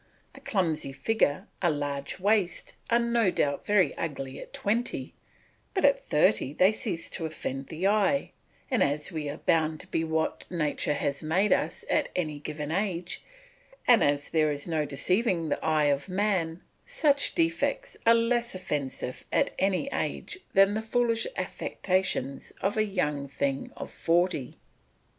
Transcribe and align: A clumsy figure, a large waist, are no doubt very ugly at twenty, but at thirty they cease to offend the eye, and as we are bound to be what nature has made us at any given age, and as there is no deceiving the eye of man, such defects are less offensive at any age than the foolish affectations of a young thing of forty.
A 0.33 0.39
clumsy 0.41 0.93
figure, 0.93 1.45
a 1.61 1.69
large 1.69 2.19
waist, 2.19 2.73
are 2.89 2.97
no 2.97 3.29
doubt 3.29 3.67
very 3.67 3.95
ugly 3.97 4.39
at 4.39 4.51
twenty, 4.51 5.13
but 5.75 5.85
at 5.85 6.03
thirty 6.03 6.53
they 6.53 6.71
cease 6.71 7.07
to 7.11 7.27
offend 7.27 7.67
the 7.67 7.85
eye, 7.87 8.31
and 8.71 8.81
as 8.81 9.11
we 9.11 9.29
are 9.29 9.37
bound 9.37 9.79
to 9.81 9.85
be 9.85 10.03
what 10.03 10.49
nature 10.49 10.95
has 10.95 11.21
made 11.21 11.53
us 11.53 11.85
at 11.87 12.09
any 12.15 12.39
given 12.39 12.71
age, 12.71 13.23
and 13.87 14.03
as 14.03 14.31
there 14.31 14.49
is 14.51 14.67
no 14.67 14.85
deceiving 14.85 15.49
the 15.49 15.63
eye 15.63 15.85
of 15.93 16.09
man, 16.09 16.63
such 16.83 17.35
defects 17.35 17.95
are 18.03 18.15
less 18.15 18.55
offensive 18.55 19.23
at 19.31 19.51
any 19.59 19.87
age 19.93 20.39
than 20.55 20.73
the 20.73 20.81
foolish 20.81 21.27
affectations 21.37 22.51
of 22.59 22.75
a 22.75 22.83
young 22.83 23.27
thing 23.27 23.71
of 23.77 23.91
forty. 23.91 24.57